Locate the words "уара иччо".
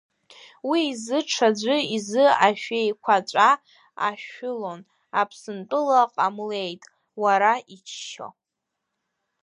7.21-8.27